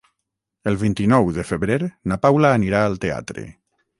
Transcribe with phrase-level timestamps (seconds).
[0.71, 1.77] El vint-i-nou de febrer
[2.13, 3.45] na Paula anirà al teatre.